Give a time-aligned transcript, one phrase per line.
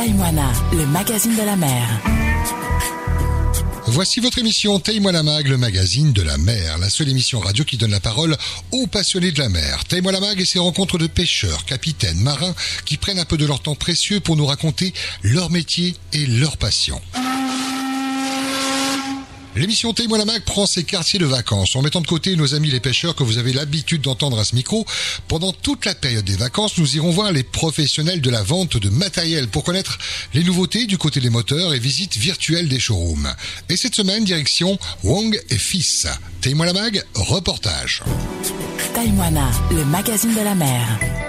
[0.00, 1.86] Taïwana, le magazine de la mer.
[3.88, 7.76] Voici votre émission Taille-moi mag, le magazine de la mer, la seule émission radio qui
[7.76, 8.34] donne la parole
[8.72, 9.84] aux passionnés de la mer.
[9.84, 12.54] Taille-moi mag et ses rencontres de pêcheurs, capitaines, marins
[12.86, 16.56] qui prennent un peu de leur temps précieux pour nous raconter leur métier et leur
[16.56, 16.98] passion.
[19.56, 22.78] L'émission Témoin la prend ses quartiers de vacances en mettant de côté nos amis les
[22.78, 24.86] pêcheurs que vous avez l'habitude d'entendre à ce micro.
[25.26, 28.88] Pendant toute la période des vacances, nous irons voir les professionnels de la vente de
[28.88, 29.98] matériel pour connaître
[30.34, 33.34] les nouveautés du côté des moteurs et visites virtuelles des showrooms.
[33.68, 36.06] Et cette semaine, direction Wong et Fils.
[36.40, 36.72] Témoin la
[37.14, 38.02] reportage.
[38.94, 41.19] Taïwana, le magazine de la mer.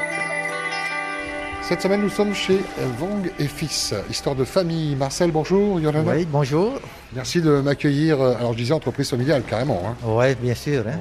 [1.72, 2.60] Cette semaine, nous sommes chez
[3.00, 4.94] Wong et Fils, histoire de famille.
[4.98, 5.80] Marcel, bonjour.
[5.80, 6.12] Yolanda.
[6.18, 6.74] Oui, bonjour.
[7.14, 8.22] Merci de m'accueillir.
[8.22, 9.82] Alors, je disais entreprise familiale, carrément.
[9.86, 9.96] Hein.
[10.06, 10.84] Oui, bien sûr.
[10.88, 10.98] hein.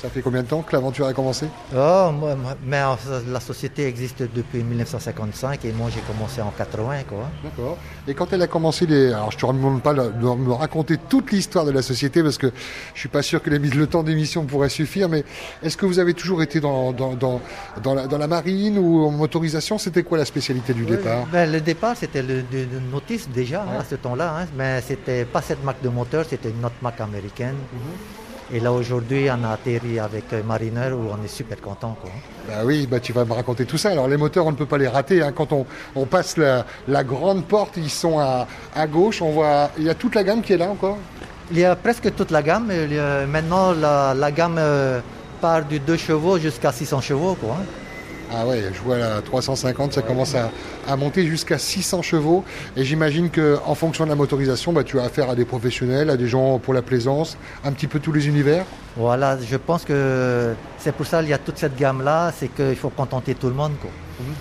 [0.00, 1.46] Ça fait combien de temps que l'aventure a commencé?
[1.74, 2.34] Oh, moi,
[2.66, 2.80] mais
[3.30, 7.02] la société existe depuis 1955 et moi j'ai commencé en 80.
[7.08, 7.18] Quoi.
[7.44, 7.76] D'accord.
[8.08, 9.08] Et quand elle a commencé, les...
[9.12, 12.50] alors je te demande pas de me raconter toute l'histoire de la société parce que
[12.94, 15.24] je suis pas sûr que les- le temps d'émission pourrait suffire, mais
[15.62, 17.40] est-ce que vous avez toujours été dans, dans, dans,
[17.82, 19.76] dans la, dans la marine ou en motorisation?
[19.78, 22.42] C'était quoi la spécialité du départ Ben, le départ c'était le,
[22.92, 26.50] Notice déjà hein, à ce temps-là, hein, mais c'était pas cette marque de moteur, c'était
[26.50, 27.54] une autre marque américaine.
[27.72, 28.56] Mhm.
[28.56, 31.96] Et là aujourd'hui on a atterri avec euh, Mariner où on est super content.
[32.02, 32.10] Quoi.
[32.48, 33.90] Bah oui, bah tu vas me raconter tout ça.
[33.90, 35.22] Alors les moteurs, on ne peut pas les rater.
[35.22, 35.30] hein.
[35.32, 39.22] Quand on, on passe la, la grande porte, ils sont à, à gauche.
[39.22, 40.98] On voit, il y a toute la gamme qui est là encore?
[41.52, 42.68] Il y a presque toute la gamme.
[42.72, 44.98] A- maintenant la, la gamme euh,
[45.40, 47.36] part du 2 chevaux jusqu'à 600 chevaux.
[47.40, 47.64] Quoi, hein.
[48.32, 50.50] Ah ouais, je vois la 350, ça commence à,
[50.86, 52.44] à monter jusqu'à 600 chevaux.
[52.76, 56.10] Et j'imagine que en fonction de la motorisation, bah, tu as affaire à des professionnels,
[56.10, 58.64] à des gens pour la plaisance, un petit peu tous les univers.
[58.96, 62.76] Voilà, je pense que c'est pour ça qu'il y a toute cette gamme-là, c'est qu'il
[62.76, 63.72] faut contenter tout le monde.
[63.80, 63.90] Quoi.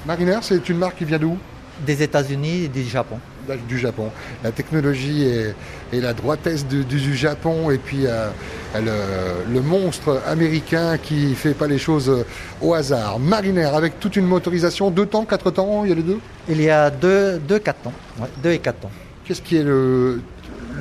[0.05, 1.37] Mariner, c'est une marque qui vient d'où?
[1.85, 3.17] Des États-Unis et du Japon.
[3.57, 4.09] Du Japon.
[4.43, 5.53] La technologie et,
[5.91, 8.29] et la droitesse du, Japon et puis euh,
[8.75, 12.25] le, le monstre américain qui fait pas les choses euh,
[12.61, 13.17] au hasard.
[13.19, 16.19] Mariner avec toute une motorisation, deux temps, quatre temps, il y a les deux?
[16.47, 18.91] Il y a deux, deux 4 temps, ouais, deux et 4 temps.
[19.25, 20.21] Qu'est-ce qui est le,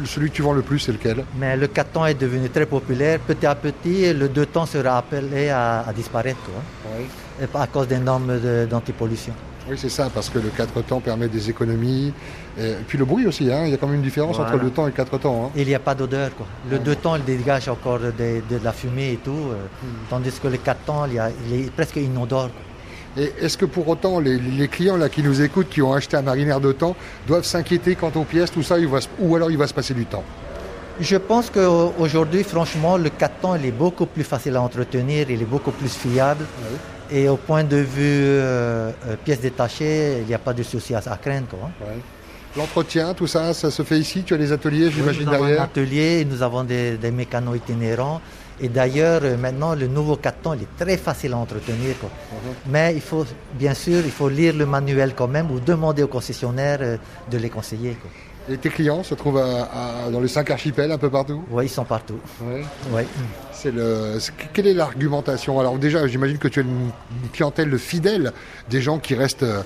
[0.05, 1.25] celui que tu vends le plus, c'est lequel?
[1.39, 3.19] Mais le 4 temps est devenu très populaire.
[3.21, 6.63] Petit à petit, le 2 temps sera appelé à, à disparaître quoi,
[7.43, 9.33] et pas à cause des normes d'antipollution.
[9.71, 12.13] Oui, c'est ça, parce que le 4 temps permet des économies.
[12.59, 14.53] Et puis le bruit aussi, hein, il y a quand même une différence Voilà.
[14.55, 15.47] entre le temps et le 4 temps.
[15.47, 15.51] hein.
[15.57, 16.35] Il n'y a pas d'odeur.
[16.37, 16.47] quoi.
[16.71, 18.11] Le 2 temps, il dégage encore de,
[18.65, 19.55] la fumée et tout, euh,
[20.09, 22.49] tandis que le 4 temps, il, y a- il est presque inodore.
[22.51, 23.23] quoi.
[23.25, 26.17] Et est-ce que pour autant, les, les clients là, qui nous écoutent, qui ont acheté
[26.17, 26.95] un marinaire de temps,
[27.27, 29.75] doivent s'inquiéter quant aux pièces, tout ça, il va se- ou alors il va se
[29.75, 30.25] passer du temps?
[31.01, 35.41] Je pense qu'aujourd'hui, franchement, le 4 temps, il est beaucoup plus facile à entretenir, il
[35.43, 36.45] est beaucoup plus fiable.
[37.11, 40.95] Et au point de vue euh, euh, pièces détachées, il n'y a pas de souci
[40.95, 41.47] à, à craindre.
[41.49, 41.71] quoi.
[42.57, 45.47] L'entretien, tout ça, ça se fait ici Tu as les ateliers, j'imagine, nous avons un
[45.49, 48.21] derrière atelier, nous avons des, des mécanos itinérants.
[48.61, 51.97] Et d'ailleurs, euh, maintenant, le nouveau 4 temps, il est très facile à entretenir.
[52.01, 52.11] quoi.
[52.67, 56.09] Mais il faut, bien sûr, il faut lire le manuel quand même ou demander au
[56.09, 56.97] concessionnaire euh,
[57.31, 57.97] de les conseiller.
[58.01, 58.11] quoi.
[58.51, 61.43] Et tes clients se trouvent à- à- dans les cinq archipels, un peu partout?
[61.51, 62.19] Oui, ils sont partout.
[62.93, 63.07] Ouais.
[63.53, 64.19] C'est le,
[64.55, 65.59] quelle est l'argumentation?
[65.59, 66.91] Alors déjà, j'imagine que tu as une,
[67.25, 68.33] une clientèle fidèle,
[68.71, 69.63] des gens qui restent euh,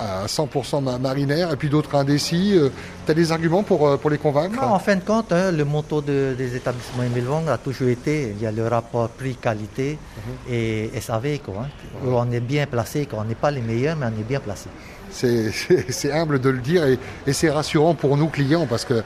[0.00, 2.58] à à 100% ma- marinaires, et puis d'autres indécis.
[3.04, 4.56] tu as des arguments pour, euh, pour les convaincre?
[4.60, 7.88] Non, en fin de compte, hein, le motto de- des établissements Emile Wong a toujours
[7.88, 9.98] été, il y a le rapport prix-qualité
[10.50, 11.68] et SAV, quoi, hein,
[12.04, 13.20] où on est bien placé, quoi.
[13.20, 14.68] on n'est pas les meilleurs, mais on est bien placé.
[15.12, 19.02] C'est- humble de le dire et, et c'est rassurant pour nous clients parce que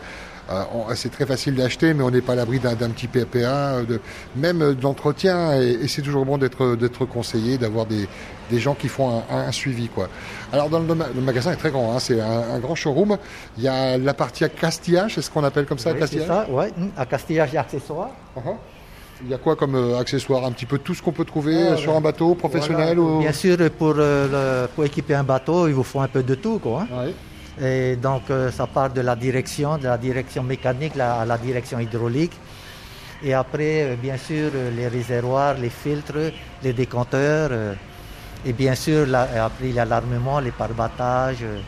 [0.49, 0.63] euh,
[0.95, 4.01] c'est très facile d'acheter, mais on n'est pas à l'abri d'un petit PPA, de,
[4.37, 5.61] même de l'entretien.
[5.61, 8.07] Et, et c'est toujours bon d'être conseillé, d'avoir des,
[8.51, 9.89] des gens qui font un, un suivi.
[9.89, 10.09] Quoi.
[10.53, 13.19] Alors dans le, ma- le magasin est très grand, hein, c'est un, un grand showroom.
[13.59, 16.01] Il y a la partie à castillage, c'est ce qu'on appelle comme ça, Oui, c'est
[16.03, 16.29] castillage.
[16.29, 18.11] ça, ouais, à castillage et accessoires.
[18.39, 18.55] Uh-huh.
[19.25, 20.45] Il y a quoi comme euh, accessoire?
[20.45, 23.17] Un petit peu tout ce qu'on peut trouver Ah, euh, sur un bateau professionnel Voilà.
[23.17, 23.21] ou...
[23.21, 26.35] Bien sûr, pour, euh, le- pour équiper un bateau, il vous faut un peu de
[26.35, 26.59] tout.
[26.59, 27.07] Quoi, hein.
[27.65, 31.39] Et donc, euh, ça part de la direction, de la direction mécanique la- à la
[31.39, 32.33] direction hydraulique.
[33.23, 36.33] Et après, bien sûr, les réservoirs, les filtres,
[36.63, 37.51] les décompteurs.
[38.45, 41.59] et bien sûr, la- après, il y a l'armement, les pare-battages, euh,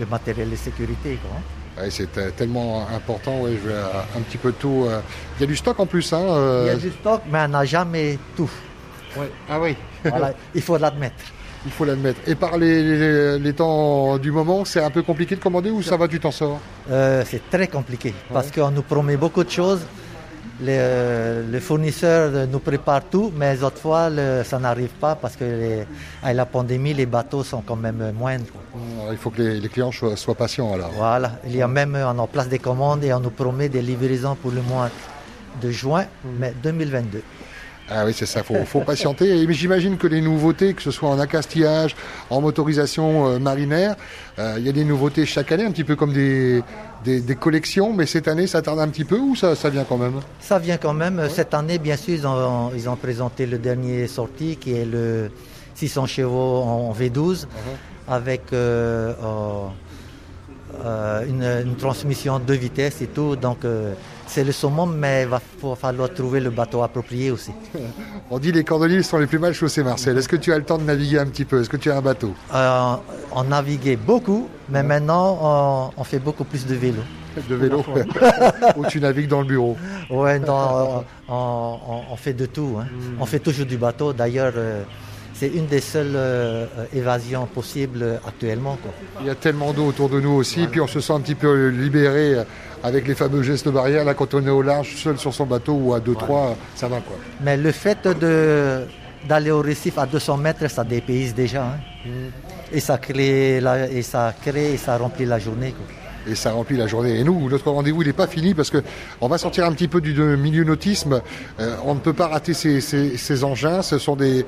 [0.00, 1.18] le matériel de sécurité.
[1.22, 1.42] Quoi, hein.
[1.78, 3.84] Ouais, c'est tellement important, ouais, je vais, euh,
[4.16, 4.86] un petit peu tout.
[4.88, 5.00] euh.
[5.38, 7.40] Il y a du stock en plus, hein euh, Il y a du stock, mais
[7.44, 8.50] on n'a jamais tout.
[9.18, 9.30] ouais.
[9.48, 11.16] Ah oui, Voilà, il faut l'admettre.
[11.66, 12.20] il faut l'admettre.
[12.26, 15.82] Et par les, les- les temps du moment, c'est un peu compliqué de commander ou
[15.82, 16.58] ça va, tu t'en sors
[16.90, 19.80] Euh, c'est très compliqué parce qu'on nous promet beaucoup de choses
[20.60, 24.10] le fournisseur nous prépare tout, mais autrefois
[24.44, 25.84] ça n'arrive pas parce que
[26.22, 28.44] avec la pandémie, les bateaux sont quand même moindres.
[29.10, 30.90] il faut que les, clients soient, patients alors.
[30.96, 33.82] Voilà, il y a même on en place des commandes et on nous promet des
[33.82, 34.90] livraisons pour le mois
[35.60, 36.28] de juin, mm.
[36.38, 37.22] mais 2022.
[37.88, 39.46] Ah oui, c'est ça, il faut, patienter.
[39.46, 41.94] Mais j'imagine que les nouveautés, que ce soit en accastillage,
[42.30, 43.94] en motorisation euh, marinaire,
[44.38, 46.62] euh, il y a des nouveautés chaque année, un petit peu comme des,
[47.04, 49.98] des, collections, mais cette année, ça tarde un petit peu ou ça, ça vient quand
[49.98, 50.20] même?
[50.40, 51.28] Ça vient quand même.
[51.30, 55.30] Cette année, bien sûr, ils ont, ils ont, présenté le dernier sorti qui est le
[55.76, 57.46] 600 chevaux en V12 uh-huh.
[58.08, 59.12] avec euh,
[61.28, 63.36] une, une, transmission de vitesse et tout.
[63.36, 63.58] Donc,
[64.26, 65.40] c'est le saumon, mais il va
[65.76, 67.52] falloir trouver le bateau approprié aussi.
[68.30, 70.18] On dit les cordeliers sont les plus mal chaussés, Marcel.
[70.18, 71.60] Est-ce que tu as le temps de naviguer un petit peu?
[71.60, 72.34] Est-ce que tu as un bateau?
[72.54, 72.94] Euh,
[73.32, 77.02] On naviguait beaucoup, mais maintenant on, fait beaucoup plus de vélo.
[77.48, 77.84] De vélo
[78.76, 79.76] Ou tu navigues dans le bureau
[80.10, 80.30] Oui,
[81.28, 82.76] on, fait de tout.
[82.80, 82.86] Hein.
[82.90, 83.20] Hmm.
[83.20, 84.12] On fait toujours du bateau.
[84.12, 84.82] D'ailleurs, euh,
[85.38, 88.78] c'est une des seules euh, évasions possibles actuellement.
[89.20, 91.34] Il y a tellement d'eau autour de nous aussi, puis on se sent un petit
[91.34, 92.36] peu libéré
[92.82, 94.04] avec les fameux gestes barrières.
[94.04, 97.00] Là, quand on est au large, seul sur son bateau ou à 2-3, ça va.
[97.00, 97.16] quoi.
[97.42, 98.86] Mais le fait de,
[99.28, 101.64] d'aller au récif à 200 mètres, ça dépayse déjà.
[101.64, 101.78] Hein.
[102.04, 102.10] Mm.
[102.72, 103.58] Et, ça crée
[103.92, 105.74] et ça crée et ça remplit la journée.
[106.26, 107.18] Et ça remplit la journée.
[107.18, 110.12] Et nous, notre rendez-vous n'est pas fini parce qu'on va sortir un petit peu du
[110.14, 111.20] milieu nautisme.
[111.60, 113.82] Euh, on ne peut pas rater ces, engins.
[113.82, 114.44] Ce sont des,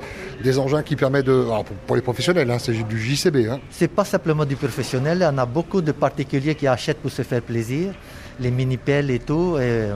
[0.57, 1.45] engins qui permettent de.
[1.87, 3.49] pour, les professionnels, hein, c'est du JCB.
[3.49, 3.59] Hein.
[3.69, 5.27] C'est pas simplement du professionnel.
[5.33, 7.93] On a beaucoup de particuliers qui achètent pour se faire plaisir
[8.39, 9.57] les mini-pelles et tout.
[9.59, 9.89] Et,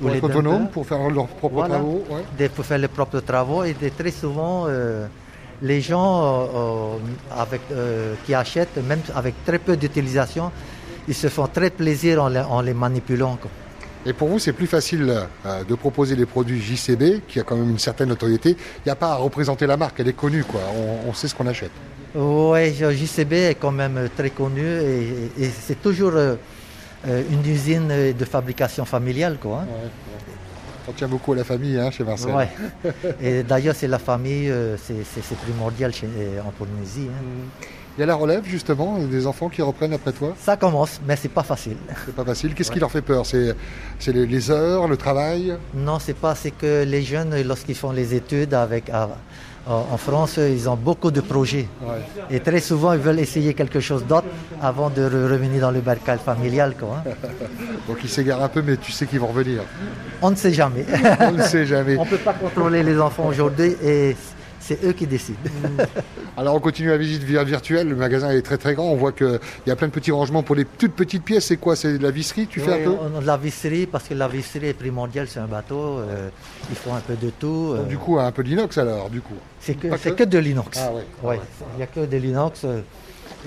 [0.00, 2.04] pour être autonome, pour faire leurs propres travaux
[2.54, 3.64] Pour faire leurs propres travaux.
[3.64, 5.06] Et très souvent, euh,
[5.62, 6.96] les gens euh, euh,
[7.38, 7.60] avec,
[8.24, 10.50] qui achètent, même avec très peu d'utilisation,
[11.10, 13.38] ils se font très plaisir en les, manipulant.
[14.06, 15.12] Et pour vous, c'est plus facile
[15.68, 18.50] de proposer les produits JCB, qui a quand même une certaine notoriété.
[18.50, 20.60] Il n'y a pas à représenter la marque, elle est connue, quoi.
[21.06, 21.72] On, sait ce qu'on achète.
[22.14, 26.12] Oui, JCB est quand même très connu et c'est toujours
[27.08, 29.38] euh, une usine de fabrication familiale.
[29.40, 29.88] Quoi, hein.
[30.86, 32.34] On tient beaucoup à la famille hein, chez Marcel.
[32.34, 32.48] Ouais.
[33.22, 37.08] Et d'ailleurs, c'est la famille, euh, c'est primordial chez, euh, en Polynésie.
[37.08, 37.62] Hein.
[38.00, 40.32] Il y a la relève justement, des enfants qui reprennent après toi?
[40.40, 41.76] Ça commence, mais c'est pas facile.
[42.06, 42.54] C'est pas facile.
[42.54, 43.26] Qu'est-ce qui leur fait peur?
[43.26, 43.54] C'est
[44.06, 45.54] les, heures, le travail?
[45.74, 46.34] Non, c'est pas.
[46.34, 48.90] C'est que les jeunes, lorsqu'ils font les études avec,
[49.66, 51.68] en France, ils ont beaucoup de projets.
[52.30, 54.28] Et très souvent, ils veulent essayer quelque chose d'autre
[54.62, 56.76] avant de revenir dans le barcal familial.
[56.80, 57.10] Quoi, hein.
[57.86, 59.60] Donc ils s'égarent un peu, mais tu sais qu'ils vont revenir.
[60.22, 60.86] On ne sait jamais.
[61.20, 61.96] On ne sait jamais.
[61.98, 64.16] On ne peut pas contrôler les enfants aujourd'hui et
[64.60, 65.38] c'est eux qui décident.
[66.36, 69.40] Alors on continue la visite virtuelle, le magasin est très très grand, on voit qu'il
[69.66, 71.74] y a plein de petits rangements pour les toutes petites pièces, c'est quoi?
[71.74, 72.46] C'est de la visserie?
[72.46, 72.96] Tu fais un peu?
[73.24, 76.28] La visserie, parce que la visserie est primordiale, c'est un bateau, euh,
[76.68, 77.76] il faut un peu de tout.
[77.88, 80.78] du coup, un peu d'inox alors, du coup C'est que, que, de l'inox.
[80.80, 80.92] Ah,
[81.26, 81.40] ouais.
[81.74, 82.64] Il n'y a que de l'inox.
[82.64, 82.80] Euh,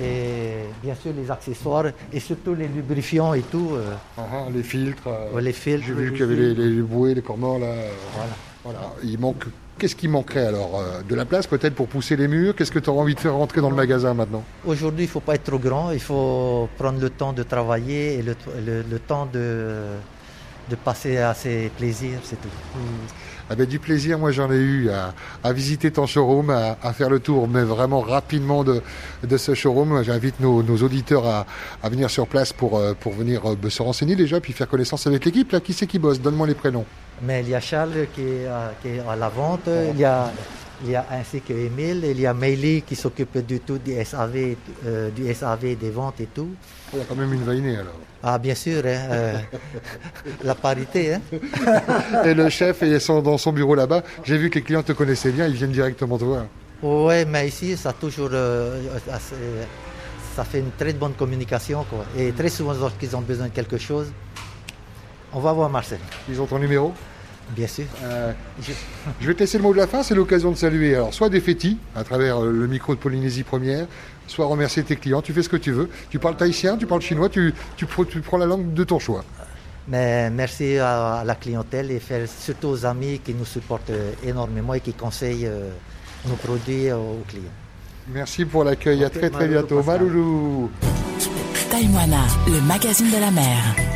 [0.01, 3.71] et bien sûr les accessoires et surtout les lubrifiants et tout.
[3.73, 3.93] Euh.
[4.17, 5.07] Ah, ah, les filtres.
[5.39, 5.85] les filtres.
[5.85, 7.73] J'ai vu qu'il y avait les, les, bouées, les corps morts là.
[8.15, 8.31] Voilà.
[8.63, 8.93] voilà.
[9.03, 9.45] Il manque
[9.77, 12.55] Qu'est-ce qui manquerait alors euh, De la place peut-être pour pousser les murs?
[12.55, 14.43] Qu'est-ce que tu auras envie de faire rentrer dans le magasin maintenant?
[14.65, 18.19] Aujourd'hui, il ne faut pas être trop grand, il faut prendre le temps de travailler
[18.19, 19.81] et le, temps de,
[20.69, 22.47] de passer à ses plaisirs, c'est tout.
[22.75, 23.07] Hmm.
[23.49, 27.19] Ah ben, du plaisir, moi j'en ai eu à, visiter ton showroom, à, faire le
[27.19, 28.81] tour, mais vraiment rapidement de,
[29.23, 30.01] de ce showroom.
[30.03, 31.45] J'invite nos, auditeurs à,
[31.89, 35.25] venir sur place pour, euh, pour venir euh, se renseigner déjà, puis faire connaissance avec
[35.25, 35.51] l'équipe.
[35.51, 36.21] Là, qui c'est qui bosse?
[36.21, 36.85] Donne-moi les prénoms.
[37.21, 40.31] Mais il y a Charles qui est, à, la vente, il y a,
[40.83, 43.93] il y a ainsi que Emile, il y a Meili qui s'occupe du tout du
[44.03, 46.49] SAV, euh, du SAV des ventes et tout.
[46.91, 47.99] Il y a quand même une vainée alors.
[48.21, 49.37] Ah bien sûr, hein, euh,
[50.43, 51.13] la parité.
[51.13, 51.21] Hein.
[52.25, 54.03] et le chef est dans son bureau là-bas.
[54.23, 56.45] J'ai vu que les clients te connaissaient bien, ils viennent directement te voir.
[56.81, 58.81] Oui, mais ici, ça toujours, euh,
[60.35, 61.85] ça fait une très bonne communication.
[61.89, 62.05] Quoi.
[62.17, 64.11] Et très souvent, lorsqu'ils ont besoin de quelque chose,
[65.31, 65.99] on va voir Marcel.
[66.29, 66.93] Ils ont ton numéro?
[67.49, 67.85] Bien sûr.
[68.03, 68.31] Euh,
[68.61, 69.27] je...
[69.27, 70.95] vais te laisser le mot de la fin, c'est l'occasion de saluer.
[70.95, 73.85] Alors, soit des fétis, à travers euh, le micro de Polynésie Première,
[74.27, 75.21] soit remercier tes clients.
[75.21, 75.89] Tu fais ce que tu veux.
[76.09, 79.23] Tu parles tahitien, tu parles chinois, tu, tu, prends la langue de ton choix.
[79.87, 84.79] Mais merci à, la clientèle et surtout aux amis qui nous supportent euh, énormément et
[84.79, 85.49] qui conseillent
[86.27, 87.43] nos produits aux clients.
[88.07, 89.03] Merci pour l'accueil.
[89.03, 89.83] à très très bientôt.
[89.83, 90.69] Maloulou.
[91.69, 93.92] Taïwana, le magazine de la mer.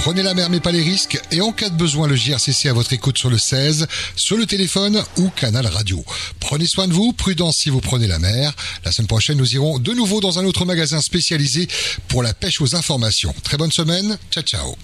[0.00, 2.72] Prenez la mer mais pas les risques et en cas de besoin le JRCC à
[2.72, 6.02] votre écoute sur le 16, sur le téléphone ou canal radio.
[6.40, 8.54] Prenez soin de vous, prudence si vous prenez la mer.
[8.82, 11.68] La semaine prochaine nous irons de nouveau dans un autre magasin spécialisé
[12.08, 13.34] pour la pêche aux informations.
[13.42, 14.74] Très bonne semaine, ciao ciao.